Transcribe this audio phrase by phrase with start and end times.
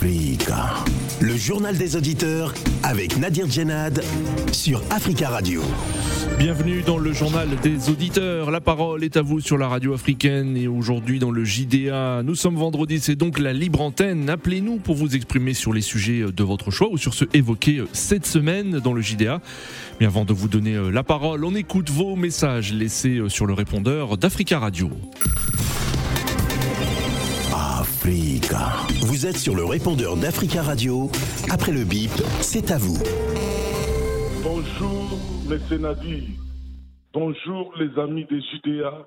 [0.00, 2.54] Le journal des auditeurs
[2.84, 4.00] avec Nadir Djenad
[4.52, 5.60] sur Africa Radio.
[6.38, 8.52] Bienvenue dans le journal des auditeurs.
[8.52, 12.22] La parole est à vous sur la radio africaine et aujourd'hui dans le JDA.
[12.22, 14.30] Nous sommes vendredi, c'est donc la libre antenne.
[14.30, 18.26] Appelez-nous pour vous exprimer sur les sujets de votre choix ou sur ceux évoqués cette
[18.26, 19.40] semaine dans le JDA.
[19.98, 24.16] Mais avant de vous donner la parole, on écoute vos messages laissés sur le répondeur
[24.16, 24.90] d'Africa Radio.
[28.08, 31.10] Vous êtes sur le répondeur d'Africa Radio.
[31.52, 32.08] Après le bip,
[32.40, 32.96] c'est à vous.
[34.42, 35.18] Bonjour,
[35.50, 35.80] M.
[35.82, 36.22] Nadir.
[37.12, 39.06] Bonjour, les amis des Judéa,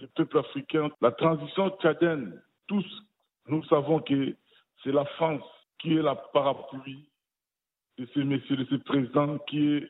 [0.00, 0.88] le peuple africain.
[1.02, 2.86] La transition tchadienne, tous,
[3.48, 4.34] nous savons que
[4.82, 5.44] c'est la France
[5.78, 7.06] qui est la parapluie
[7.98, 9.82] de ces messieurs, de ces présidents qui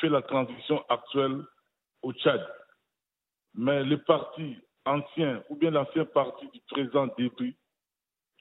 [0.00, 1.42] fait la transition actuelle
[2.02, 2.46] au Tchad.
[3.54, 7.56] Mais les partis anciens, ou bien l'ancien parti du président Débris,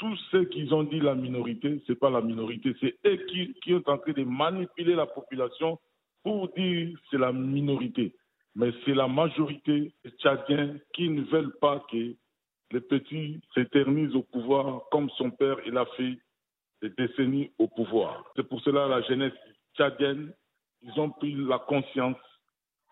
[0.04, 3.26] tous ceux qui ont dit la minorité, ce n'est pas la minorité, c'est eux
[3.62, 5.80] qui, ont tenté de manipuler la population
[6.24, 8.14] pour dire c'est la minorité.
[8.54, 12.16] Mais c'est la majorité des Tchadiens qui ne veulent pas que
[12.72, 16.18] les petits s'éternisent au pouvoir comme son père il a fait
[16.82, 18.26] des décennies au pouvoir.
[18.36, 19.32] C'est pour cela la jeunesse
[19.78, 20.34] tchadienne,
[20.82, 22.18] ils ont pris la conscience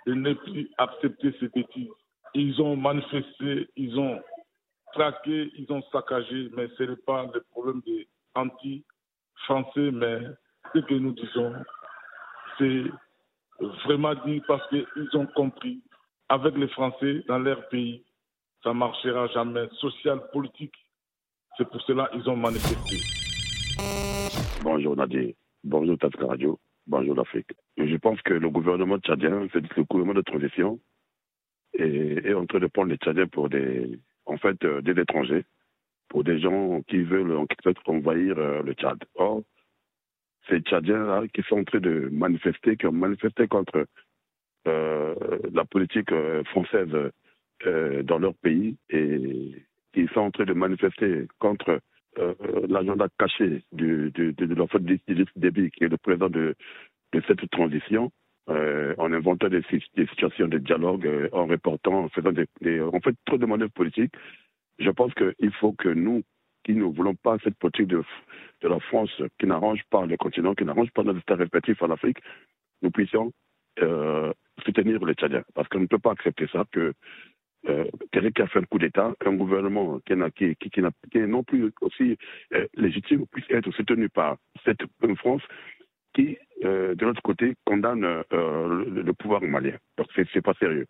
[0.08, 1.90] de ne plus accepter ces petits.
[2.36, 4.18] Ils ont manifesté, ils ont
[4.94, 10.20] traqué, ils ont saccagé, mais ce n'est pas le problème des anti-français, mais
[10.74, 11.54] ce que nous disons,
[12.58, 12.84] c'est
[13.86, 15.82] vraiment dit parce qu'ils ont compris,
[16.30, 18.04] avec les Français dans leur pays,
[18.64, 20.76] ça ne marchera jamais, social, politique.
[21.58, 22.98] C'est pour cela qu'ils ont manifesté.
[24.64, 27.52] Bonjour Nadir, bonjour Tafka Radio, bonjour l'Afrique.
[27.78, 30.80] Je pense que le gouvernement tchadien, c'est le gouvernement de transition,
[31.74, 35.46] est, est en train de prendre les Tchadiens pour des, en fait, euh, des étrangers,
[36.10, 37.46] pour des gens qui veulent en
[37.88, 38.98] envahir euh, le Tchad.
[39.16, 39.42] Or,
[40.50, 43.86] ces Tchadiens-là qui sont en train de manifester, qui ont manifesté contre
[44.68, 45.16] euh,
[45.54, 46.12] la politique
[46.46, 46.90] française
[47.64, 49.64] dans leur pays et
[49.94, 51.80] qui sont en train de manifester contre
[52.68, 56.56] l'agenda caché du, du, de, de l'enfant d'Idriss Déby, qui est le président de,
[57.14, 58.12] de cette transition,
[58.52, 59.64] euh, en inventant des,
[60.10, 64.14] situations de dialogue, euh, en reportant, en faisant des, en fait trop de manœuvres politiques.
[64.80, 66.24] Je pense qu'il faut que nous,
[66.64, 68.04] qui ne voulons pas cette politique de,
[68.64, 72.18] la France qui n'arrange pas le continent, qui n'arrange pas notre état respectif en Afrique,
[72.82, 73.32] nous puissions
[73.82, 74.32] euh,
[74.66, 75.44] soutenir les Tchadiens.
[75.54, 76.94] Parce qu'on ne peut pas accepter ça, que
[77.70, 80.00] euh, qui a fait un coup d'État, un gouvernement
[80.36, 82.18] qui, qui, qui, non plus aussi
[82.54, 84.82] euh, légitime, puisse être soutenu par cette
[85.18, 85.44] France
[86.14, 89.76] qui, euh, de l'autre côté, condamne euh, le, le, pouvoir malien.
[89.98, 90.86] Donc, c'est, c'est pas sérieux.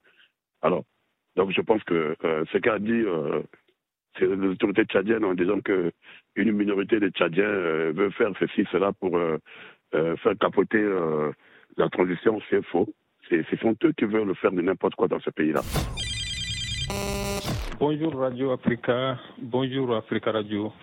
[0.62, 0.84] Alors,
[1.36, 3.04] donc je pense que euh, ce qu'a dit
[4.20, 5.92] les autorités tchadiennes en disant que
[6.36, 7.50] une minorité de Tchadiens
[7.92, 9.18] veut faire ceci, cela pour
[9.92, 10.84] faire capoter
[11.78, 12.94] la transition, c'est faux.
[13.30, 15.62] Ce sont eux qui veulent faire de n'importe quoi dans ce pays-là.
[17.80, 20.74] Bonjour Radio Africa, bonjour Africa Radio.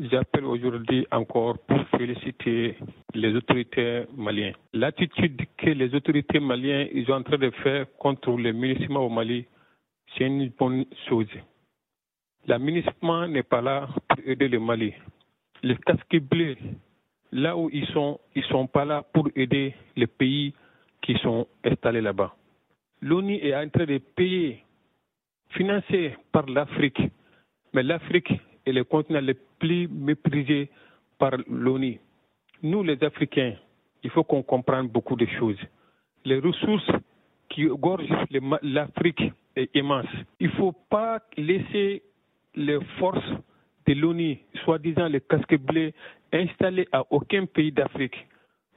[0.00, 2.76] J'appelle aujourd'hui encore pour féliciter
[3.14, 4.54] les autorités maliennes.
[4.72, 9.08] L'attitude que les autorités maliennes ils sont en train de faire contre les municipaux au
[9.08, 9.44] Mali,
[10.16, 11.26] c'est une bonne chose.
[12.46, 14.94] La municipal n'est pas là pour aider le Mali.
[15.64, 16.56] Les casques bleus,
[17.32, 20.54] là où ils sont, ils sont pas là pour aider les pays
[21.02, 22.36] qui sont installés là-bas.
[23.02, 24.62] L'ONU est en train de payer,
[25.50, 27.02] financé par l'Afrique,
[27.72, 28.32] mais l'Afrique
[28.64, 30.70] est le continent le plus méprisé
[31.18, 31.98] par l'ONU.
[32.62, 33.54] Nous, les Africains,
[34.02, 35.58] il faut qu'on comprenne beaucoup de choses.
[36.24, 36.90] Les ressources
[37.48, 38.26] qui gorgent
[38.62, 40.06] l'Afrique est immense.
[40.40, 42.02] Il ne faut pas laisser
[42.54, 43.32] les forces
[43.86, 45.92] de l'ONU, soi-disant les casques bleus,
[46.32, 48.26] installés à aucun pays d'Afrique.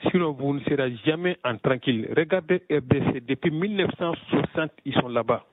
[0.09, 2.07] Sinon, vous ne serez jamais en tranquille.
[2.15, 5.45] Regardez RDC, depuis 1960, ils sont là-bas.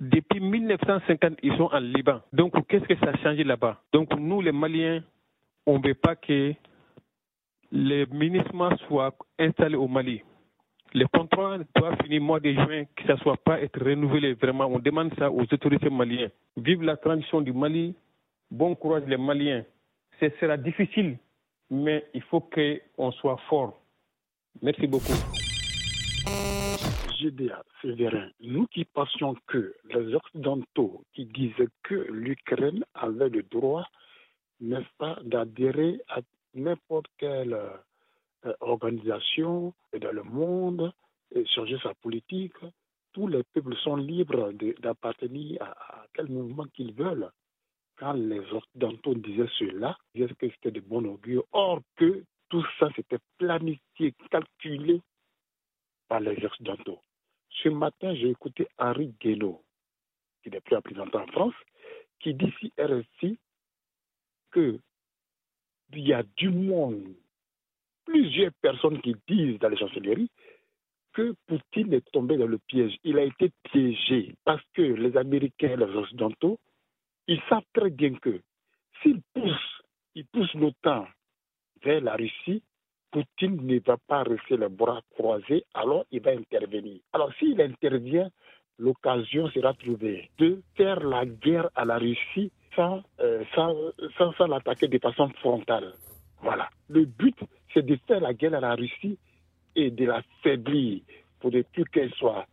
[0.00, 2.20] Depuis 1950, ils sont en Liban.
[2.32, 3.80] Donc, qu'est-ce que ça a changé là-bas?
[3.92, 5.02] Donc, nous, les Maliens,
[5.66, 6.54] on ne veut pas que
[7.70, 8.52] les ministres
[8.86, 10.22] soient installés au Mali.
[10.92, 14.34] Le contrat doit finir mois de juin, que ça ne soit pas être renouvelé.
[14.34, 16.30] Vraiment, on demande ça aux autorités maliennes.
[16.56, 17.96] Vive la transition du Mali.
[18.48, 19.64] Bon courage les Maliens.
[20.20, 21.18] Ce sera difficile,
[21.68, 23.80] mais il faut qu'on soit fort.
[24.62, 25.14] Merci beaucoup.
[28.40, 33.86] Nous qui pensions que les Occidentaux qui disaient que l'Ukraine avait le droit,
[34.60, 36.20] n'est-ce pas, d'adhérer à
[36.54, 37.58] n'importe quelle
[38.60, 40.92] organisation dans le monde
[41.34, 42.54] et changer sa politique.
[43.12, 47.30] Tous les peuples sont libres d'appartenir à, à, quel mouvement qu'ils veulent.
[47.96, 51.44] quand les Occidentaux disaient cela, ils disaient que c'était de bon augure.
[51.52, 55.00] Or que tout ça, c'était planifié, calculé
[56.08, 57.00] par les Occidentaux.
[57.64, 59.64] Ce matin, j'ai écouté Henri Guénaud,
[60.42, 61.54] qui n'est plus représentant en France,
[62.20, 63.38] qui dit ici RSI
[64.52, 64.80] qu'il
[65.94, 67.14] y a du monde,
[68.04, 70.30] plusieurs personnes qui disent dans les chancelleries
[71.14, 72.98] que Poutine est tombé dans le piège.
[73.02, 76.58] Il a été piégé parce que les Américains et les Occidentaux,
[77.28, 78.42] ils savent très bien que
[79.00, 79.82] s'ils poussent,
[80.14, 81.06] ils poussent l'OTAN
[81.82, 82.62] vers la Russie,
[83.14, 86.98] Poutine ne va pas rester les bras croisés, alors il va intervenir.
[87.12, 88.28] Alors s'il intervient,
[88.76, 94.88] l'occasion sera trouvée de faire la guerre à la Russie sans, euh, sans, sans l'attaquer
[94.88, 95.92] de façon frontale.
[96.42, 96.68] Voilà.
[96.88, 97.38] Le but,
[97.72, 99.16] c'est de faire la guerre à la Russie
[99.76, 101.00] et de la faiblir
[101.38, 102.46] pour plus qu'elle soit,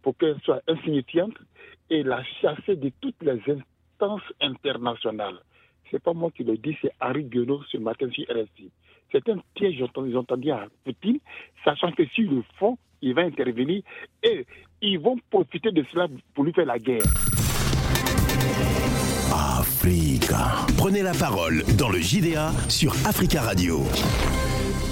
[0.00, 1.34] pour qu'elle soit insignifiante
[1.90, 5.40] et la chasser de toutes les instances internationales.
[5.90, 8.70] C'est pas moi qui le dis, c'est Harry Guenot ce matin sur RSI.
[9.14, 11.20] C'est un piège, ils ont entendu à Poutine,
[11.64, 13.80] sachant que s'ils le font, il va intervenir
[14.24, 14.44] et
[14.82, 17.02] ils vont profiter de cela pour lui faire la guerre.
[19.32, 20.66] Africa.
[20.76, 23.82] Prenez la parole dans le JDA sur Africa Radio.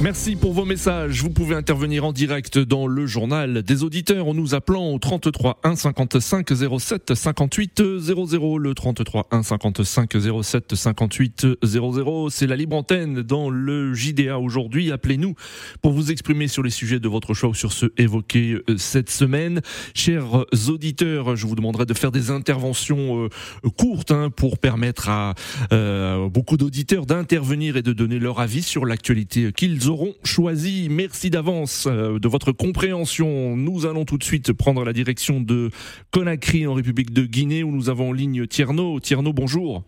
[0.02, 1.22] Merci pour vos messages.
[1.22, 5.60] Vous pouvez intervenir en direct dans le journal des auditeurs en nous appelant au 33
[5.62, 6.48] 1 55
[6.80, 8.58] 07 58 00.
[8.58, 12.30] Le 33 1 55 07 58 00.
[12.30, 14.90] C'est la libre antenne dans le JDA aujourd'hui.
[14.90, 15.36] Appelez-nous
[15.82, 19.08] pour vous exprimer sur les sujets de votre choix ou sur ceux évoqués euh, cette
[19.08, 19.60] semaine.
[19.94, 25.36] Chers auditeurs, je vous demanderai de faire des interventions euh, courtes hein, pour permettre à
[25.72, 30.88] euh, beaucoup d'auditeurs d'intervenir et de donner leur avis sur l'actualité qu'ils ont auront choisi.
[30.90, 33.56] Merci d'avance euh, de votre compréhension.
[33.56, 35.70] Nous allons tout de suite prendre la direction de
[36.10, 38.98] Conakry en République de Guinée où nous avons en ligne Tierno.
[38.98, 39.84] Tierno, bonjour.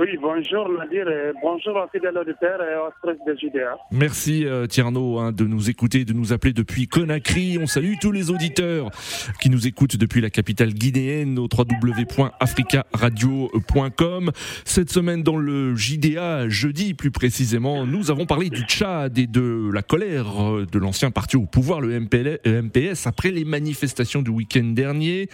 [0.00, 3.76] Oui, bonjour Nadir et bonjour aux fidèles auditeurs et aux stress de JDA.
[3.90, 7.58] Merci euh, Tierno hein, de nous écouter, de nous appeler depuis Conakry.
[7.60, 8.92] On salue tous les auditeurs
[9.40, 14.30] qui nous écoutent depuis la capitale guinéenne au www.africaradio.com.
[14.64, 19.68] Cette semaine dans le JDA, jeudi plus précisément, nous avons parlé du Tchad et de
[19.74, 24.62] la colère euh, de l'ancien parti au pouvoir, le MPS, après les manifestations du week-end
[24.62, 25.28] dernier,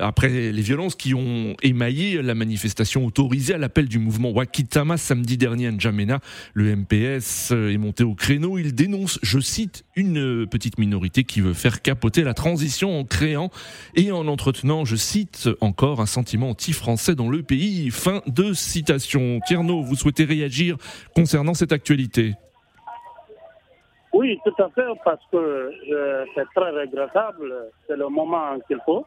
[0.00, 5.36] après les violences qui ont émaillé la manifestation autorisée à l'appel du mouvement Wakitama samedi
[5.36, 6.20] dernier à N'Djamena.
[6.54, 8.56] Le MPS est monté au créneau.
[8.58, 13.50] Il dénonce, je cite, une petite minorité qui veut faire capoter la transition en créant
[13.94, 17.90] et en entretenant, je cite encore, un sentiment anti-français dans le pays.
[17.90, 19.40] Fin de citation.
[19.46, 20.76] Tierno, vous souhaitez réagir
[21.14, 22.34] concernant cette actualité?
[24.12, 27.52] Oui, tout à fait, parce que euh, c'est très regrettable.
[27.86, 29.04] C'est le moment qu'il faut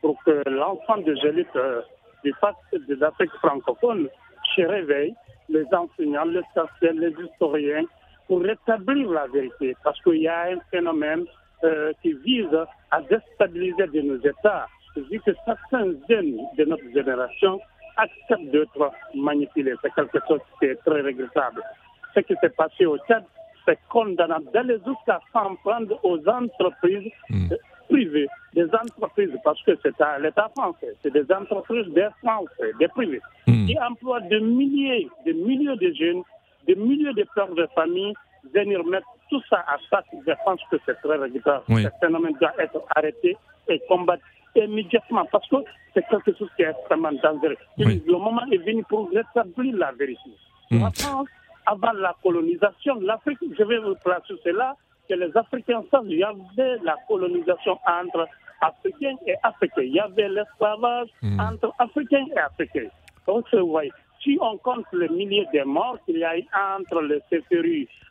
[0.00, 1.80] pour que l'enfant de Gélique euh,
[2.24, 4.08] du pacte des Afrique francophone
[4.54, 5.14] se réveille,
[5.48, 7.84] les enseignants, les chercheurs, les historiens,
[8.26, 9.76] pour rétablir la vérité.
[9.82, 11.24] Parce qu'il y a un phénomène
[11.64, 12.56] euh, qui vise
[12.90, 14.66] à déstabiliser de nos États.
[14.96, 17.60] Vu que certains jeunes de notre génération
[17.96, 19.74] acceptent d'être manipulés.
[19.82, 21.62] C'est quelque chose qui est très regrettable.
[22.14, 23.24] Ce qui s'est passé au Tchad,
[23.64, 27.48] c'est condamnable d'aller jusqu'à s'en prendre aux entreprises hmm
[27.88, 33.20] privées, des entreprises, parce que c'est l'État français, c'est des entreprises des Français, des privés,
[33.46, 33.66] hmm.
[33.66, 36.22] qui emploient des milliers, des milliers de jeunes,
[36.66, 38.12] des milliers de pères de famille,
[38.54, 40.02] venir mettre tout ça à ça.
[40.12, 41.64] Je pense que c'est très regrettable.
[41.68, 43.36] Ce phénomène doit être arrêté
[43.68, 44.22] et combattu
[44.56, 45.56] immédiatement parce que
[45.94, 47.56] c'est quelque chose qui est extrêmement dangereux.
[47.76, 50.30] Le moment est venu pour rétablir la vérité.
[50.70, 50.82] Hmm.
[50.82, 51.28] En France,
[51.66, 54.74] avant la colonisation, l'Afrique, je vais vous placer cela,
[55.08, 58.28] que les Africains savent, il y avait la colonisation entre
[58.60, 59.82] Africains et Africains.
[59.82, 61.40] Il y avait l'esclavage hmm.
[61.40, 62.88] entre Africains et Africains.
[63.26, 67.02] Donc, vous voyez, si on compte les milliers de morts qu'il y a eu entre
[67.02, 67.20] les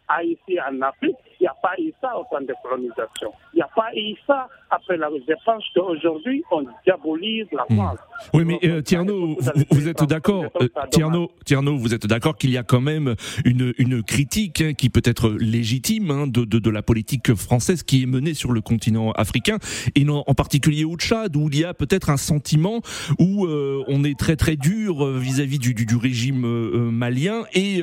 [0.08, 3.32] CFRU ici en Afrique, il n'y a pas eu ça au temps de colonisation.
[3.54, 5.10] Il n'y a pas eu ça après la.
[5.28, 7.76] Je pense qu'aujourd'hui, on diabolise la hmm.
[7.76, 8.00] France.
[8.34, 9.38] Oui, mais euh, Tierno,
[9.70, 13.74] vous, êtes d'accord euh, Tierno, Tierno, vous êtes d'accord qu'il y a quand même une,
[13.78, 18.04] une critique hein, qui peut être légitime hein, de, de, de, la politique française qui
[18.04, 19.58] est menée sur le continent africain,
[19.96, 22.82] et non, en particulier au Tchad, où il y a peut-être un sentiment
[23.20, 26.46] où euh, on est très très dur vis-à-vis du, du, du, régime
[26.92, 27.82] malien et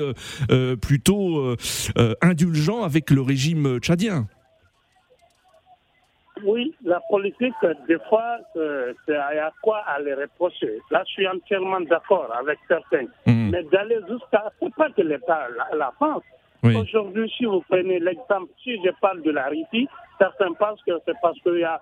[0.81, 1.57] plutôt
[2.23, 4.26] indulgent avec le régime tchadien.
[6.44, 7.54] Oui, la politique,
[7.88, 8.38] des fois,
[9.06, 10.80] c'est à quoi aller reprocher.
[10.90, 13.06] Là, je suis entièrement d'accord avec certains.
[13.26, 13.50] Hmm.
[13.50, 16.23] Mais d'aller jusqu'à, c'est pas que l'État, la, France,
[16.64, 19.87] Aujourd'hui, si vous prenez l'exemple, si je parle de la Russie,
[20.18, 21.80] certains pensent que c'est parce que y a,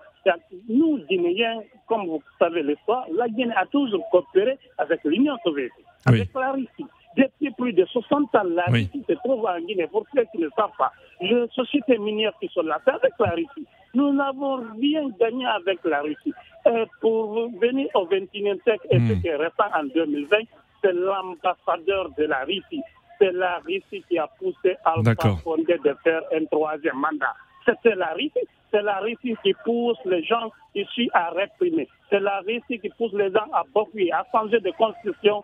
[0.67, 6.29] nous, Guinéens, comme vous savez l'histoire, la Guinée a toujours coopéré avec l'Union soviétique, avec
[6.33, 6.85] la Russie.
[7.15, 9.87] Depuis plus de 60 ans, la Russie se trouve en Guinée.
[9.87, 10.91] Pour ceux qui ne savent pas,
[11.21, 13.67] les sociétés minières qui sont là, c'est avec la Russie.
[13.93, 16.33] Nous n'avons rien gagné avec la Russie.
[16.65, 19.21] Et pour venir au 21e siècle et ce hmm.
[19.21, 20.37] qui est restant en 2020,
[20.81, 22.81] c'est l'ambassadeur de la Russie.
[23.19, 27.35] C'est la Russie qui a poussé Alpha Condé de faire un troisième mandat.
[27.65, 28.47] C'était la Russie.
[28.73, 31.87] C'est la Russie qui pousse les gens ici à réprimer.
[32.09, 35.43] C'est la Russie qui pousse les gens à beaucoup, à changer de constitution.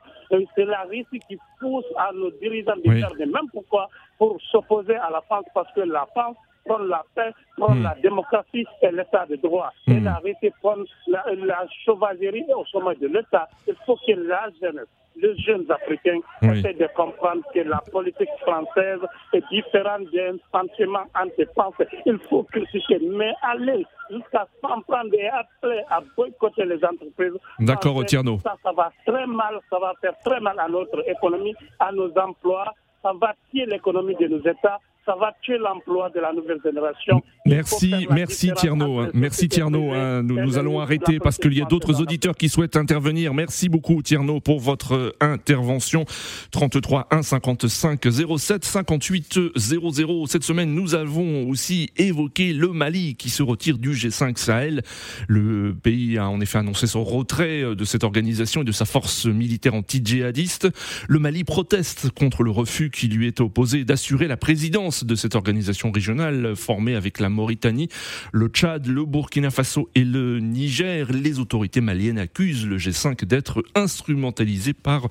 [0.55, 3.87] C'est la Russie qui pousse à nos dirigeants de faire de même pourquoi?
[4.17, 7.83] Pour s'opposer à la France, parce que la France prend la paix, prend hmm.
[7.83, 9.71] la démocratie et l'état de droit.
[9.87, 10.05] Et hmm.
[10.05, 10.75] la Russie prend
[11.07, 13.47] la, la sauvagerie au sommet de l'état.
[13.67, 14.87] Il faut que la jeunesse
[15.21, 18.99] les jeunes Africains essaient de comprendre que la politique française
[19.33, 21.87] est différente d'un sentiment anti-français.
[22.05, 27.37] Il faut critiquer, mais aller jusqu'à s'en prendre et appeler à boycotter les entreprises.
[27.59, 28.39] D'accord, Tierno.
[28.43, 32.11] Ça, ça va très mal, ça va faire très mal à notre économie, à nos
[32.17, 36.59] emplois, ça va tuer l'économie de nos États ça va tuer l'emploi de la nouvelle
[36.63, 37.23] génération.
[37.47, 38.99] Merci, merci Tierno.
[38.99, 39.09] Hein.
[39.15, 39.91] Merci Tierno.
[39.91, 40.21] Hein.
[40.21, 43.33] Nous, nous allons arrêter parce qu'il y a d'autres auditeurs qui souhaitent intervenir.
[43.33, 46.05] Merci beaucoup Tierno pour votre intervention.
[46.51, 50.27] 33 1 55 07 58 00.
[50.27, 54.83] Cette semaine, nous avons aussi évoqué le Mali qui se retire du G5 Sahel.
[55.27, 58.85] Le pays a en effet annoncé son retrait euh, de cette organisation et de sa
[58.85, 60.67] force militaire anti-djihadiste.
[61.07, 65.35] Le Mali proteste contre le refus qui lui est opposé d'assurer la présidence de cette
[65.35, 67.89] organisation régionale formée avec la Mauritanie,
[68.31, 71.11] le Tchad, le Burkina Faso et le Niger.
[71.11, 75.05] Les autorités maliennes accusent le G5 d'être instrumentalisé par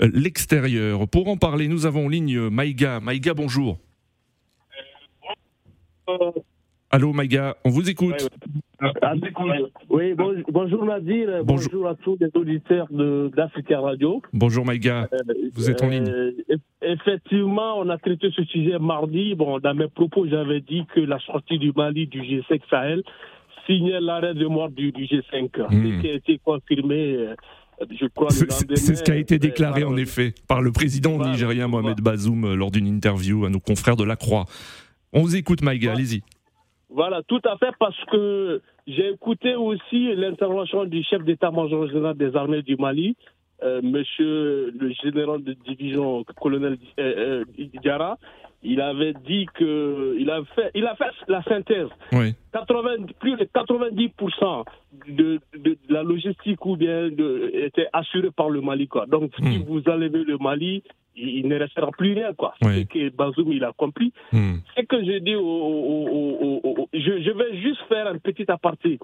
[0.00, 1.08] euh, l'extérieur.
[1.08, 3.00] Pour en parler, nous avons en ligne Maïga.
[3.00, 3.78] Maïga, bonjour.
[6.94, 8.28] Allô Maïga, on vous écoute.
[9.90, 10.14] Oui,
[10.48, 11.88] bonjour Nadir, bonjour.
[11.88, 12.86] à tous les auditeurs
[13.34, 14.22] d'Africa Radio.
[14.32, 15.18] Bonjour Maïga, euh,
[15.54, 16.08] vous êtes en ligne.
[16.08, 16.30] Euh,
[16.82, 19.34] effectivement, on a traité ce sujet mardi.
[19.34, 23.02] Bon, dans mes propos, j'avais dit que la sortie du Mali du G5 Sahel
[23.66, 25.96] signait l'arrêt de mort du, G5, hmm.
[25.96, 27.16] ce qui a été confirmé.
[27.16, 27.34] Euh,
[27.90, 32.00] je crois, c'est ce qui a été déclaré en effet par le président nigérien Mohamed
[32.00, 34.44] Bazoum lors d'une interview à nos confrères de la Croix.
[35.12, 36.22] On vous écoute, Maïga, allez-y.
[36.94, 42.36] Voilà, tout à fait, parce que j'ai écouté aussi l'intervention du chef d'état-major général des
[42.36, 43.16] armées du Mali,
[43.64, 48.14] euh, monsieur le général de division, colonel euh, euh.
[48.64, 51.88] Il avait dit que il a fait, il a fait la synthèse.
[52.12, 52.34] Oui.
[52.52, 54.64] 80, plus de 90%
[55.08, 58.88] de, de, la logistique ou bien de, était assurée par le Mali.
[58.88, 59.06] Quoi.
[59.06, 59.64] Donc, si hmm.
[59.64, 60.82] vous enlevez le Mali,
[61.16, 62.54] il ne restera plus rien, quoi.
[62.60, 64.12] C'est ce que Bazoum, il a compris.
[64.32, 64.56] Hmm.
[64.74, 68.98] C'est que je dis, au, je, je, vais juste faire un petit aparté.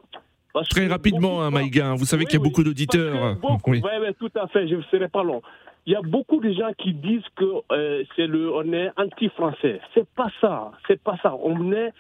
[0.71, 3.37] Très rapidement, hein, Maïga, vous savez qu'il y a beaucoup d'auditeurs.
[3.67, 5.43] Oui, oui, tout à fait, je ne serai pas long.
[5.87, 9.81] Il y a beaucoup de gens qui disent que euh, c'est le, on est anti-français.
[9.95, 11.35] C'est pas ça, c'est pas ça.
[11.43, 11.93] On est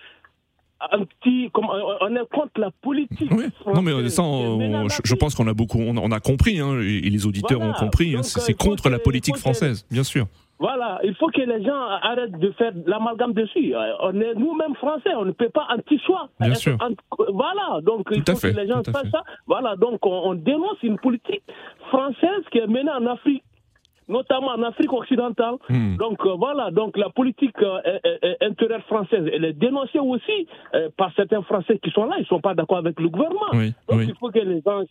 [0.92, 3.30] un petit, on est contre la politique.
[3.66, 7.60] Non, mais ça, je, pense qu'on a beaucoup, on, a compris, hein, et, les auditeurs
[7.60, 8.16] ont compris.
[8.16, 10.26] Hein, c'est contre la politique française, bien sûr.
[10.60, 13.74] Voilà, il faut que les gens arrêtent de faire l'amalgame dessus.
[14.02, 16.28] On est nous-mêmes français, on ne peut pas anti-soi.
[16.38, 16.76] Bien sûr.
[17.32, 19.24] Voilà, donc il faut que les gens fassent ça.
[19.46, 21.42] Voilà, donc on, dénonce une politique
[21.88, 23.42] française qui est menée en Afrique
[24.10, 25.54] notamment en Afrique occidentale.
[25.68, 25.96] Hmm.
[25.96, 27.78] Donc euh, voilà, donc la politique euh,
[28.40, 32.26] intérieure française, elle est dénoncée aussi euh, par certains Français qui sont là, ils ne
[32.26, 33.50] sont pas d'accord avec le gouvernement.
[33.88, 34.82] donc il faut que les gens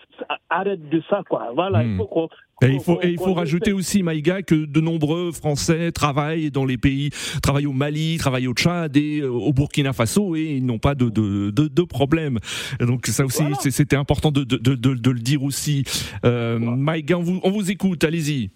[0.50, 1.50] arrêtent de ça, quoi.
[1.54, 1.98] Voilà, il hmm.
[1.98, 2.30] faut
[2.62, 6.66] et il faut, et il faut rajouter aussi, Maïga, que de nombreux Français travaillent dans
[6.66, 7.10] les pays,
[7.42, 11.10] travaillent au Mali, travaillent au Tchad et au Burkina Faso et ils n'ont pas de,
[11.10, 12.38] de, de, de, problème.
[12.82, 15.84] Donc ça aussi, c'était important de, de, de, le dire aussi.
[16.26, 18.50] Euh, Maïga, on vous, on vous écoute, allez-y.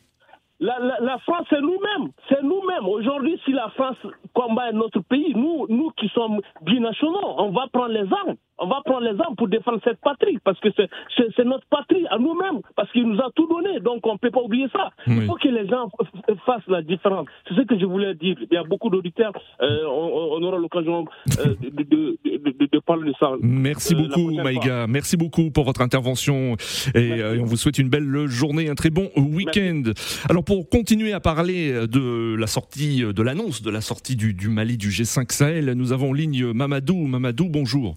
[0.60, 2.12] La, France, c'est nous-mêmes.
[2.30, 2.88] C'est nous-mêmes.
[2.88, 3.98] Aujourd'hui, si la France
[4.34, 8.36] combat notre pays, nous, nous qui sommes binationaux, on va prendre les armes.
[8.60, 12.20] On va prendre les armes pour défendre cette patrie, parce que c'est notre patrie à
[12.20, 14.92] nous-mêmes, parce qu'il nous a tout donné, donc on ne peut pas oublier ça.
[15.08, 15.90] Il faut que les gens
[16.46, 17.28] fassent la différence.
[17.48, 18.36] C'est ce que je voulais dire.
[18.40, 21.06] Il y a beaucoup d'auditeurs, euh, on, aura l'occasion
[21.40, 23.32] euh, de, de, de, parler de ça.
[23.42, 24.86] Merci euh, beaucoup, Maïga.
[24.88, 26.56] Merci beaucoup pour votre intervention
[26.94, 29.84] et on vous souhaite une belle journée, un très bon week-end.
[30.30, 34.50] Alors pour continuer à parler de la sortie, de l'annonce de la sortie du, du
[34.50, 37.08] Mali du G5 Sahel, nous avons en ligne Mamadou.
[37.08, 37.96] Mamadou, bonjour.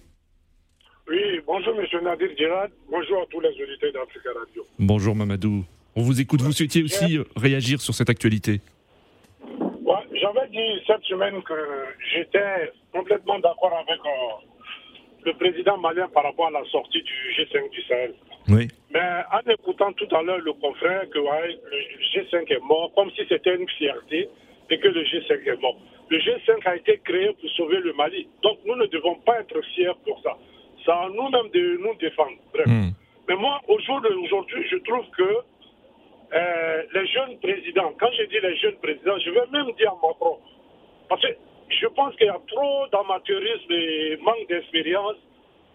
[2.01, 2.29] Nadir.
[2.89, 4.65] Bonjour à tous les auditeurs d'Africa Radio.
[4.79, 5.63] Bonjour, Mamadou.
[5.95, 6.41] On vous écoute.
[6.41, 8.61] Vous souhaitiez aussi réagir sur cette actualité?
[10.19, 11.53] J'avais dit cette semaine que
[12.11, 13.99] j'étais complètement d'accord avec
[15.25, 18.13] le président malien par rapport à la sortie du G5 du Sahel.
[18.49, 18.67] Oui.
[18.91, 18.99] Mais
[19.31, 23.21] en écoutant tout à l'heure le confrère que ouais, le G5 est mort, comme si
[23.29, 24.29] c'était une fierté
[24.69, 25.77] et que le G5 est mort.
[26.09, 28.27] Le G5 a été créé pour sauver le Mali.
[28.41, 30.35] Donc nous ne devons pas être fiers pour ça.
[30.87, 32.37] C'est à nous-mêmes de nous défendre.
[32.53, 32.65] Bref.
[32.65, 32.91] Hmm.
[33.27, 35.37] Mais moi, au jour d'aujourd'hui, je trouve que
[36.33, 40.37] euh, les jeunes présidents, quand je dis les jeunes présidents, je vais même dire Macron.
[41.09, 41.27] Parce que
[41.69, 45.17] je pense qu'il y a trop d'amateurisme et manque d'expérience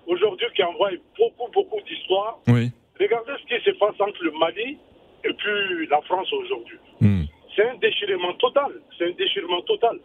[0.07, 2.38] aujourd'hui qui envoie beaucoup, beaucoup d'histoires.
[2.49, 2.71] Oui.
[2.99, 4.78] Regardez ce qui se passe entre le Mali
[5.25, 6.78] et puis la France aujourd'hui.
[7.02, 7.25] Hmm.
[7.54, 8.73] C'est un déchirement total.
[8.97, 9.99] C'est un déchirement total.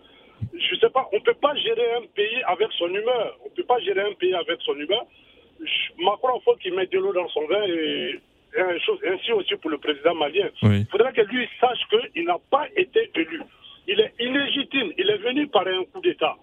[0.53, 3.38] Je ne sais pas, on ne peut pas gérer un pays avec son humeur.
[3.41, 5.06] On ne peut pas gérer un pays avec son humeur.
[5.60, 8.20] Je- Macron, il faut qu'il mette de l'eau dans son vin et,
[8.56, 10.50] et un chose, ainsi aussi pour le président malien.
[10.63, 10.79] Oui.
[10.82, 11.79] Il faudrait que lui sache
[12.13, 13.41] qu'il n'a pas été élu.
[13.88, 14.91] Il est illégitime.
[14.98, 16.36] Il est venu par un coup d'État.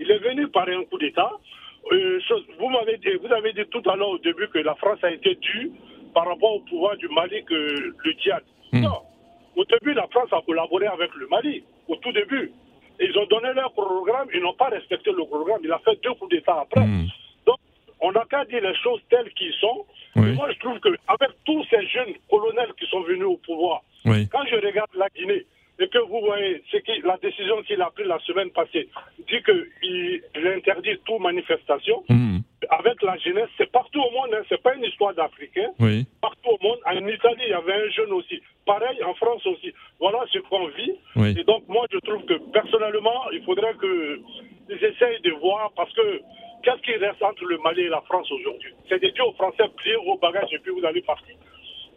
[0.00, 1.30] Il est venu par un coup d'État.
[1.92, 2.20] Euh,
[2.58, 5.10] vous m'avez dit, vous avez dit tout à l'heure au début que la France a
[5.10, 5.70] été due
[6.14, 8.42] par rapport au pouvoir du Mali que le Tchad.
[8.72, 8.82] Hmm.
[8.82, 9.00] Non.
[9.56, 11.64] Au début, la France a collaboré avec le Mali.
[11.88, 12.52] Au tout début.
[13.00, 15.60] Ils ont donné leur programme, ils n'ont pas respecté le programme.
[15.64, 16.84] Il a fait deux coups d'État après.
[16.84, 17.06] Hmm.
[17.46, 17.58] Donc,
[18.00, 19.86] on n'a qu'à dire les choses telles qu'elles sont.
[20.16, 20.32] Oui.
[20.32, 24.28] Moi, je trouve qu'avec tous ces jeunes colonels qui sont venus au pouvoir, Oui.
[24.30, 25.46] quand je regarde la Guinée
[25.80, 28.88] et que vous voyez ce qui, la décision qu'il a prise la semaine passée,
[29.28, 32.38] dit qu'il il interdit toute manifestation, Hmm.
[32.70, 35.70] avec la jeunesse, c'est partout au monde, hein, c'est pas une histoire d'Africains.
[35.78, 36.04] Oui.
[36.20, 38.42] Partout au monde, en Italie, il y avait un jeune aussi.
[38.68, 39.72] Pareil, en France aussi.
[39.98, 40.92] Voilà ce qu'on vit.
[41.16, 41.34] Oui.
[41.40, 46.20] Et donc, moi, je trouve que personnellement, il faudrait qu'ils essayent de voir, parce que
[46.62, 48.74] qu'est-ce qui reste entre le Mali et la France aujourd'hui?
[48.88, 51.34] C'est de dire aux Français, pliez vos bagages et puis vous allez partir.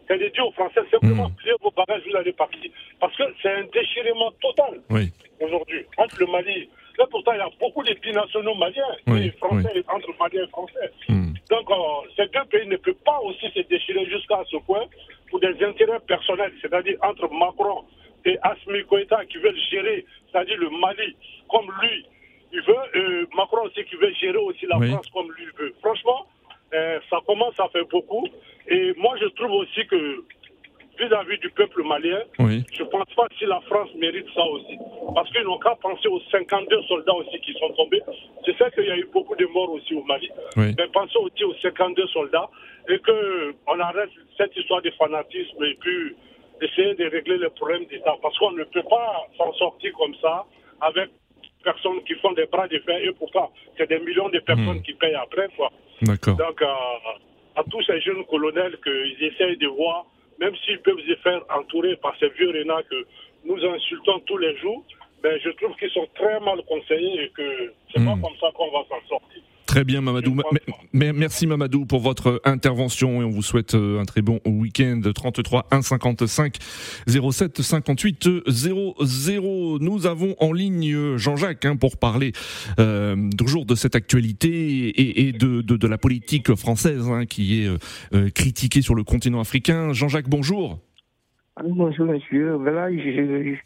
[0.08, 1.34] C'est de dire aux Français, simplement, Mm.
[1.36, 2.70] pliez vos bagages, vous allez partir.
[2.98, 5.10] Parce que c'est un déchirement total Oui.
[5.40, 6.70] aujourd'hui entre le Mali.
[6.98, 10.48] Là, pourtant, il y a beaucoup de binationaux maliens Oui, et français, entre Maliens et
[10.48, 10.90] Français.
[11.08, 11.32] Hmm.
[11.50, 11.74] Donc, euh,
[12.16, 14.84] ces deux pays ne peuvent pas aussi se déchirer jusqu'à ce point
[15.32, 17.84] pour des intérêts personnels, c'est-à-dire entre Macron
[18.26, 21.16] et Asmi Goïta qui veulent gérer, c'est-à-dire le Mali
[21.48, 22.06] comme lui.
[22.52, 24.90] Il veut, euh, Macron aussi qui veut gérer aussi la Oui.
[24.90, 25.74] France comme lui veut.
[25.80, 26.26] Franchement,
[26.74, 28.28] euh, ça commence à faire beaucoup.
[28.68, 30.22] Et moi, je trouve aussi que
[30.98, 32.62] vis-à-vis du peuple malien, Oui.
[32.72, 34.76] je ne pense pas si la France mérite ça aussi.
[35.14, 38.02] Parce qu'ils n'ont qu'à penser aux 52 soldats aussi qui sont tombés.
[38.46, 40.30] Je sais qu'il y a eu beaucoup de morts aussi au Mali.
[40.56, 40.74] Oui.
[40.78, 42.48] Mais pensez aussi aux 52 soldats
[42.88, 46.14] et qu'on arrête cette histoire de fanatisme et puis
[46.60, 48.14] essayer de régler les problèmes d'État.
[48.22, 50.44] Parce qu'on ne peut pas s'en sortir comme ça
[50.80, 54.38] avec des personnes qui font des bras de fer et pourtant, c'est des millions de
[54.40, 54.82] personnes Hmm.
[54.82, 55.48] qui payent après.
[55.56, 55.70] Quoi.
[56.02, 56.66] Donc, euh,
[57.56, 60.06] à tous ces jeunes colonels qu'ils essayent de voir,
[60.42, 63.06] même s'ils peuvent se faire entourer par ces vieux renards que
[63.44, 64.84] nous insultons tous les jours,
[65.22, 68.22] ben, je trouve qu'ils sont très mal conseillés et que c'est pas Hmm.
[68.22, 69.42] comme ça qu'on va s'en sortir.
[69.72, 70.36] Très bien, Mamadou.
[70.92, 75.00] Merci, Mamadou, pour votre intervention et on vous souhaite euh, un très bon week-end.
[75.14, 76.58] 33 1 55
[77.06, 79.78] 07 58 00.
[79.80, 82.32] Nous avons en ligne euh, Jean-Jacques hein, pour parler
[82.78, 87.62] euh, toujours de cette actualité et, et de, de, de la politique française hein, qui
[87.62, 87.68] est
[88.12, 89.94] euh, critiquée sur le continent africain.
[89.94, 90.80] Jean-Jacques, bonjour.
[91.56, 93.56] Ah, Bonjour monsieur, voilà, je,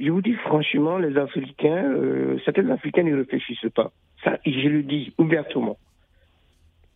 [0.00, 3.92] je vous dis franchement, les Africains, euh, certains Africains ne réfléchissent pas.
[4.24, 5.76] Ça, je le dis ouvertement.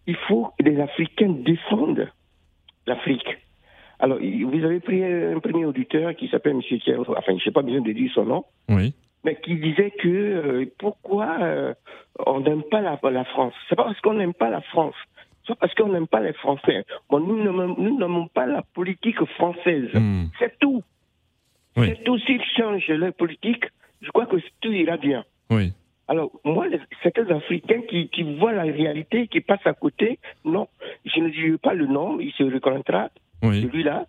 [0.07, 2.09] Il faut que les Africains défendent
[2.87, 3.29] l'Afrique.
[3.99, 6.63] Alors, vous avez pris un premier auditeur qui s'appelle M.
[6.63, 8.95] Thier, enfin, je n'ai pas besoin de dire son nom, Oui.
[9.25, 11.75] mais qui disait que euh, pourquoi euh,
[12.25, 13.53] on n'aime pas la, la France?
[13.69, 14.95] C'est pas parce qu'on n'aime pas la France,
[15.47, 16.85] c'est parce qu'on n'aime pas les Français.
[17.11, 19.91] Bon, nous n'aimons pas la politique française.
[19.93, 20.27] Hmm.
[20.39, 20.83] C'est tout.
[21.77, 21.89] Oui.
[21.89, 22.19] C'est tout.
[22.21, 23.65] S'ils changent leur politique,
[24.01, 25.25] je crois que tout ira bien.
[25.51, 25.73] Oui.
[26.09, 26.67] Alors, moi,
[27.03, 30.67] certains Africains qui, qui voient la réalité, qui passent à côté, non,
[31.05, 33.11] je ne dis pas le nom, il se reconnaîtra,
[33.43, 33.61] Oui.
[33.63, 34.07] celui-là,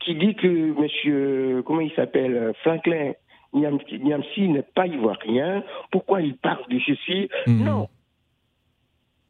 [0.00, 0.46] qui dit que
[0.78, 3.12] monsieur, comment il s'appelle, Franklin
[3.54, 7.28] Niam- Niamsi n'est pas ivoirien, pourquoi il parle de ceci?
[7.46, 7.64] Mhm.
[7.64, 7.88] Non.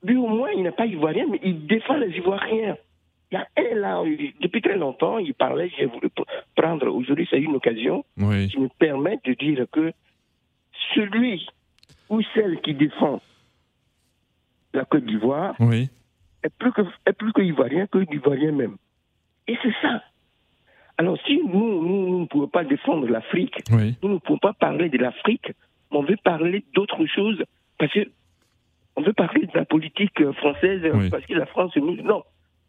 [0.02, 2.76] Lui, au moins, il n'est pas ivoirien, mais il défend les Ivoiriens.
[3.32, 4.02] Il y a un là,
[4.40, 8.48] depuis très longtemps, il parlait, j'ai voulu pr- prendre, aujourd'hui, c'est une occasion Oui.
[8.48, 9.92] qui me permet de dire que
[10.94, 11.46] celui
[12.08, 13.20] ou celle qui défend
[14.72, 15.88] la Côte d'Ivoire Oui.
[16.42, 18.76] est plus que est plus que ivoirien que l'ivoirien même.
[19.48, 20.02] Et c'est ça.
[20.98, 23.96] Alors si nous, nous, nous ne pouvons pas défendre l'Afrique, Oui.
[24.02, 25.52] nous ne pouvons pas parler de l'Afrique,
[25.90, 27.42] on veut parler d'autre chose
[27.78, 28.00] parce que
[28.96, 31.10] on veut parler de la politique euh, française Oui.
[31.10, 32.22] parce que la France nous non.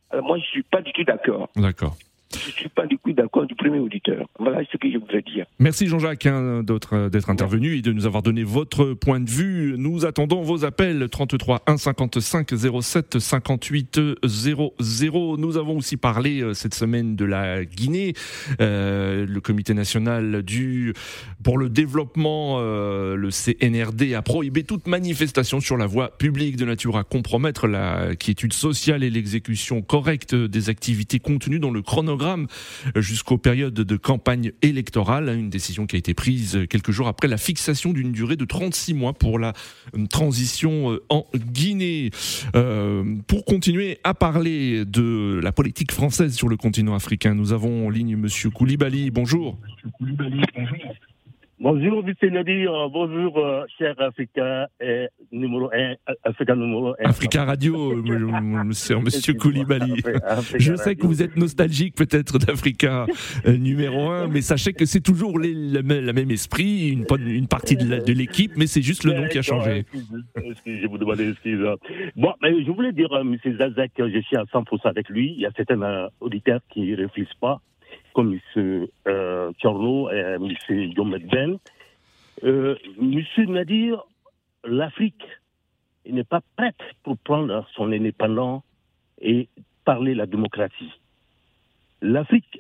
[0.10, 1.50] Alors moi je suis pas du tout d'accord.
[1.56, 1.96] D'accord.
[2.34, 4.28] Je ne suis pas du coup d'accord du premier auditeur.
[4.38, 5.46] Voilà ce que je voudrais dire.
[5.60, 9.76] Merci Jean-Jacques hein, d'être intervenu et de nous avoir donné votre point de vue.
[9.78, 12.50] Nous attendons vos appels 33 1 55
[12.82, 15.38] 07 58 00.
[15.38, 18.14] Nous avons aussi parlé euh, cette semaine de la Guinée.
[18.60, 20.94] Euh, le Comité national du
[21.44, 26.66] pour le développement, euh, le CNRD, a prohibé toute manifestation sur la voie publique de
[26.66, 32.17] nature à compromettre la quiétude sociale et l'exécution correcte des activités contenues dans le chronogramme
[32.96, 35.30] jusqu'aux périodes de campagne électorale.
[35.30, 38.94] Une décision qui a été prise quelques jours après la fixation d'une durée de 36
[38.94, 39.54] mois pour la
[39.96, 42.12] euh, transition euh, en Guinée.
[42.56, 47.88] Euh, pour continuer à parler de la politique française sur le continent africain, nous avons
[47.88, 49.12] en ligne Monsieur Koulibaly.
[49.12, 49.58] Bonjour.
[49.98, 50.96] Koulibaly, bonjour.
[51.60, 52.72] Bonjour, Monsieur Nadir.
[52.92, 57.10] Bonjour, euh, cher Africa euh, numéro 1, Africa numéro 1.
[57.10, 60.04] Africa Radio, monsieur, monsieur Koulibaly.
[60.60, 63.08] Je sais que vous êtes nostalgique peut-être d'Africa
[63.48, 67.76] euh, numéro 1, mais sachez que c'est toujours les, le, même esprit, une, une partie
[67.76, 69.86] de l'équipe, mais c'est juste le nom qui a changé.
[70.36, 71.66] Excusez, je vous demande excuse.
[72.16, 73.36] Bon, mais je voulais dire à M.
[73.58, 75.34] Zazak je suis à 100% avec lui.
[75.36, 77.62] Il y a certains auditeurs qui ne réfléchissent pas
[78.18, 78.88] comme M.
[79.08, 80.92] Euh, et M.
[80.98, 81.60] Yomet Ben.
[82.44, 83.24] Euh, M.
[83.52, 84.04] Nadir,
[84.64, 85.24] l'Afrique
[86.10, 88.64] n'est pas prête pour prendre son indépendance
[89.22, 89.48] et
[89.86, 90.92] parler la démocratie.
[92.02, 92.60] L'Afrique,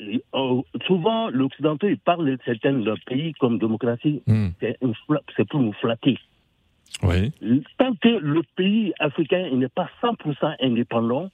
[0.00, 4.50] euh, souvent l'Occidental parle de certains pays comme démocratie, hmm.
[4.60, 6.16] c'est pour nous flatter.
[7.00, 11.28] Tant que le pays africain n'est pas 100% indépendant,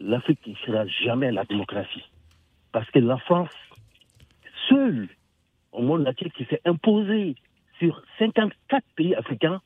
[0.00, 2.02] l'Afrique ne sera jamais la démocratie.
[2.72, 3.50] Parce que la France,
[4.68, 5.08] seule
[5.72, 7.36] au monde entier, qui s'est imposée
[7.78, 9.60] sur 54 pays africains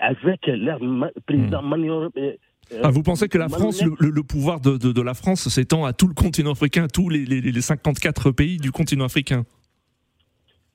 [0.00, 0.78] avec leur
[1.26, 1.72] président hmm.
[1.72, 5.84] euh, euh, ah, vous pensez que la France, le, pouvoir de, de, la France s'étend
[5.84, 9.44] à tout le continent africain, à tous les, les, les 54 pays du continent africain?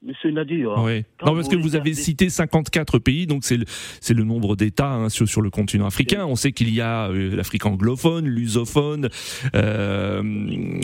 [0.05, 0.73] Monsieur Nadir.
[0.79, 1.05] Oui.
[1.25, 4.91] Non, parce que vous avez cité 54 pays, donc c'est le, c'est le nombre d'États
[4.91, 6.25] hein, sur, sur, le continent africain.
[6.25, 9.07] On sait qu'il y a euh, l'Afrique anglophone, lusophone,
[9.55, 10.21] euh,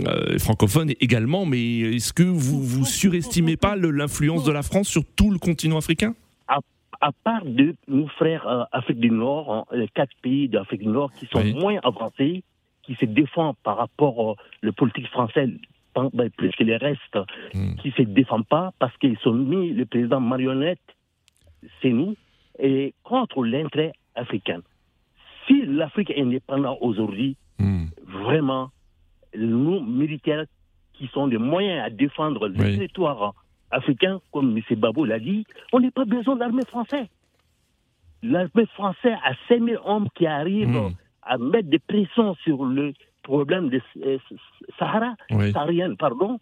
[0.07, 5.03] euh, francophone également, mais est-ce que vous vous surestimez pas l'influence de la France sur
[5.17, 6.15] tout le continent africain?
[7.01, 11.13] À, part de nos frères Afrique du Nord, hein, les quatre pays d'Afrique du Nord
[11.13, 12.43] qui sont moins avancés,
[12.83, 15.49] qui se défendent par rapport aux le politique française
[15.95, 17.17] ben, plus que les restes,
[17.53, 17.75] hmm.
[17.75, 20.79] qui ne se défendent pas parce qu'ils sont mis le président marionnette,
[21.81, 22.15] c'est nous,
[22.59, 24.61] et contre l'intérêt africain.
[25.47, 27.85] Si l'Afrique est indépendante aujourd'hui, hmm.
[28.05, 28.69] vraiment,
[29.35, 30.45] nous, militaires,
[30.93, 33.33] qui sont des moyens à défendre le territoire
[33.71, 34.79] africain, comme M.
[34.79, 37.07] Babou l'a dit, on n'a pas besoin d'armée française.
[38.21, 40.91] L'armée française a 5000 hommes qui arrivent hmm.
[41.21, 42.93] à mettre des pressions sur le
[43.29, 44.17] problème de euh,
[44.79, 46.39] Sahara, saharienne, pardon,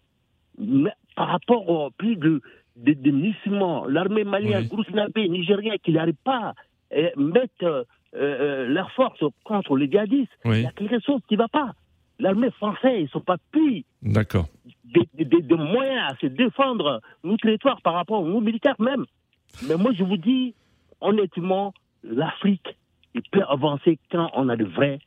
[0.58, 2.40] mais par rapport au plus de,
[2.76, 5.28] de, de l'armée malienne, oui.
[5.28, 6.54] nigérien, qui n'arrive pas
[6.90, 7.84] à mettre euh,
[8.16, 11.72] euh, leur force contre les djihadistes, il y a quelque chose qui ne va pas.
[12.18, 14.46] L'armée française, ils ne sont pas pris D'accord.
[14.84, 19.04] De, moyens à se défendre nos territoires par rapport aux militaires même.
[19.68, 20.54] Mais moi, je vous dis,
[21.00, 22.76] honnêtement, l'Afrique,
[23.14, 24.98] il peut avancer quand on a de vrais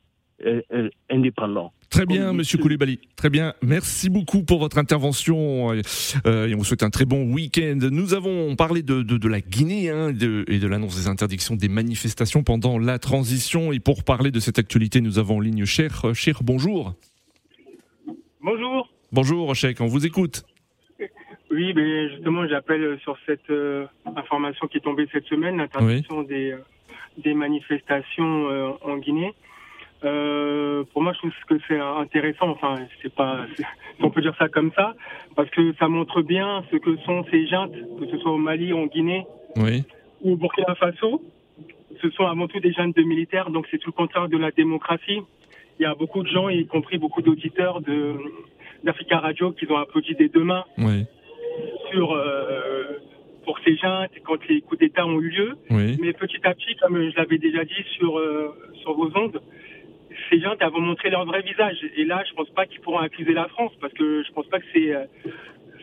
[0.44, 1.72] euh, euh, indépendant.
[1.88, 2.98] Très bien, Monsieur Koulibaly.
[3.16, 3.54] Très bien.
[3.62, 7.78] Merci beaucoup pour votre intervention euh, et on vous souhaite un très bon week-end.
[7.90, 11.54] Nous avons parlé de, de, de la Guinée hein, de, et de l'annonce des interdictions
[11.54, 13.72] des manifestations pendant la transition.
[13.72, 16.14] Et pour parler de cette actualité, nous avons en ligne Cher.
[16.14, 16.94] Cher, bonjour.
[18.40, 18.88] Bonjour.
[19.12, 20.44] Bonjour, Cheikh, on vous écoute.
[21.50, 23.52] Oui, mais justement, j'appelle sur cette
[24.16, 26.56] information qui est tombée cette semaine, l'interdiction des,
[27.18, 29.34] des manifestations en Guinée.
[30.04, 32.48] Euh, pour moi, je trouve que c'est intéressant.
[32.50, 33.46] Enfin, c'est pas,
[34.00, 34.94] on peut dire ça comme ça,
[35.36, 38.72] parce que ça montre bien ce que sont ces juntes, que ce soit au Mali,
[38.72, 39.26] en Guinée
[40.22, 41.22] ou au Burkina Faso.
[42.00, 44.50] Ce sont avant tout des juntes de militaires, donc c'est tout le contraire de la
[44.50, 45.20] démocratie.
[45.78, 48.16] Il y a beaucoup de gens, y compris beaucoup d'auditeurs de
[48.82, 50.64] d'Africa Radio, qui ont applaudi des deux mains
[51.92, 52.98] sur euh,
[53.44, 55.52] pour ces juntes quand les coups d'État ont eu lieu.
[56.00, 59.40] Mais petit à petit, comme je l'avais déjà dit sur euh, sur vos ondes,
[60.30, 61.78] ces gens qui vont montrer leur vrai visage.
[61.96, 64.58] Et là, je pense pas qu'ils pourront accuser la France, parce que je pense pas
[64.58, 65.04] que c'est euh,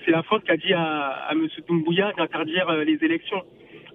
[0.06, 1.48] c'est la France qui a dit à, à M.
[1.68, 3.44] Doumbouya d'interdire euh, les élections.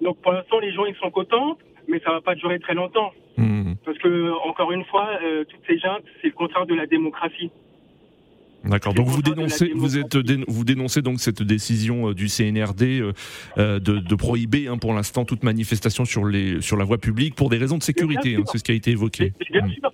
[0.02, 3.12] Donc pour l'instant, les gens ils sont contents, mais ça va pas durer très longtemps.
[3.36, 3.74] Hmm.
[3.84, 7.50] Parce que encore une fois, euh, toutes ces gens, c'est le contraire de la démocratie.
[8.64, 8.94] D'accord.
[8.94, 10.16] Donc vous dénoncez, vous êtes,
[10.48, 13.12] vous dénoncez donc cette décision du CNRD
[13.58, 17.50] de, de, prohiber hein, pour l'instant toute manifestation sur les sur la voie publique pour
[17.50, 18.36] des raisons de sécurité.
[18.36, 19.34] Hein, c'est ce qui a été évoqué.
[19.50, 19.70] Bien hmm.
[19.70, 19.92] sûr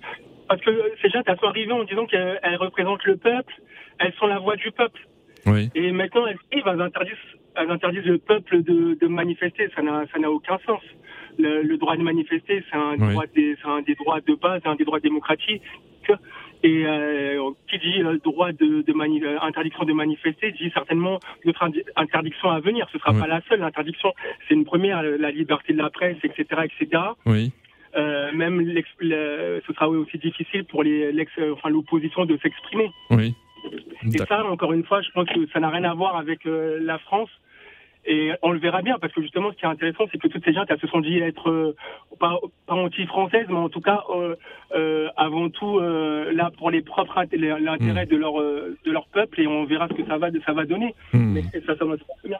[0.51, 3.53] parce que ces gens elles sont arrivées en disant qu'elles représentent le peuple,
[3.99, 4.99] elles sont la voix du peuple.
[5.45, 5.69] Oui.
[5.75, 7.15] Et maintenant, elles, elles interdisent,
[7.55, 9.69] elles interdisent le peuple de, de manifester.
[9.73, 10.81] Ça n'a, aucun sens.
[11.39, 13.13] Le, le, droit de manifester, c'est un, Oui.
[13.13, 15.63] droit des, c'est un des droits de base, un des droits démocratiques.
[16.63, 21.69] Et euh, qui dit euh, droit de, de euh, interdiction de manifester dit certainement d'autres
[21.95, 22.87] interdictions à venir.
[22.91, 23.21] Ce sera Oui.
[23.21, 24.11] pas la seule interdiction.
[24.47, 27.01] C'est une première, la liberté de la presse, etc., etc.
[27.25, 27.53] Oui.
[27.95, 32.89] Euh, même l'ex- le- ce sera aussi difficile pour les, l'ex, enfin, l'opposition de s'exprimer.
[33.09, 33.35] Oui.
[34.13, 36.79] Et ça, encore une fois, je pense que ça n'a rien à voir avec euh,
[36.81, 37.29] la France.
[38.03, 40.43] Et on le verra bien, parce que justement, ce qui est intéressant, c'est que toutes
[40.43, 41.75] ces gens, elles se sont dit être euh,
[42.19, 44.03] pas, pas anti-françaises, mais en tout cas,
[45.17, 49.65] avant tout, là pour les propres int- l'intérêt de leur de leur peuple, et on
[49.65, 50.95] verra ce que ça va ça va donner.
[51.13, 51.33] Hmm.
[51.33, 52.39] Mais ça, ça va se bien.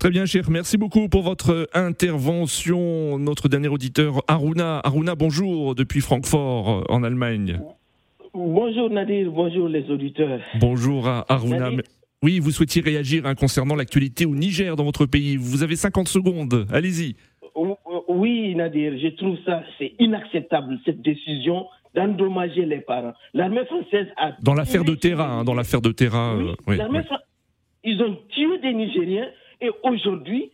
[0.00, 0.44] Très bien, cher.
[0.48, 3.18] Merci beaucoup pour votre intervention.
[3.18, 4.80] Notre dernier auditeur, Aruna.
[4.82, 7.60] Aruna, bonjour, depuis Francfort, euh, en Allemagne.
[8.32, 10.40] Bonjour Nadir, bonjour les auditeurs.
[10.58, 11.58] Bonjour à Aruna.
[11.68, 11.82] Nadir.
[12.22, 15.36] Oui, vous souhaitiez réagir hein, concernant l'actualité au Niger dans votre pays.
[15.36, 16.66] Vous avez 50 secondes.
[16.72, 17.16] Allez-y.
[18.08, 23.12] Oui Nadir, je trouve ça c'est inacceptable cette décision d'endommager les parents.
[23.34, 26.36] L'armée française a Dans l'affaire de Terra, hein, dans l'affaire de Terra.
[26.38, 27.00] Oui, euh, oui, oui.
[27.84, 29.28] ils ont tué des Nigériens
[29.60, 30.50] et aujourd'hui,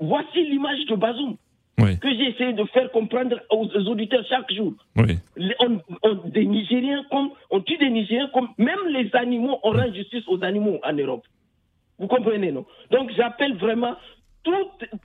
[0.00, 1.36] voici l'image de Bazoum
[1.78, 1.98] Oui.
[1.98, 4.72] que j'ai essayé de faire comprendre aux, aux auditeurs chaque jour.
[4.96, 5.18] Oui.
[5.36, 9.70] Les- on- on- des Nigériens comme on tue des Nigériens comme même les animaux, on
[9.72, 11.24] rend justice aux animaux en Europe.
[11.98, 12.64] Vous comprenez, non?
[12.90, 13.94] Donc j'appelle vraiment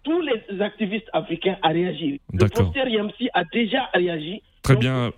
[0.03, 2.19] tous les activistes africains à réagir.
[2.31, 4.41] Le professeur Yamsi a déjà réagi.
[4.61, 5.11] Très Donc, bien.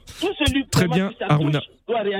[0.71, 1.61] Très bien, Aruna.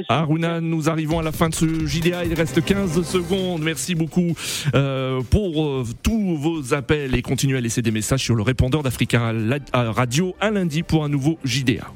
[0.10, 2.26] Aruna, nous arrivons à la fin de ce JDA.
[2.26, 3.62] Il reste 15 secondes.
[3.62, 4.36] Merci beaucoup
[4.76, 8.84] euh, pour euh, tous vos appels et continuez à laisser des messages sur le répondeur
[8.84, 9.34] d'Africa
[9.74, 11.88] Radio à lundi pour un nouveau JDA.